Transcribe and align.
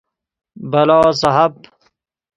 بلاصاحب 0.71 1.55